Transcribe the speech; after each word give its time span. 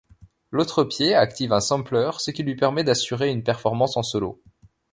L'autre 0.49 0.83
pied 0.83 1.13
active 1.13 1.53
un 1.53 1.59
sampler, 1.59 2.09
ce 2.17 2.31
qui 2.31 2.41
lui 2.41 2.55
permet 2.55 2.83
d'assurer 2.83 3.29
une 3.29 3.43
performance 3.43 3.97
en 3.97 4.01
solo. 4.01 4.41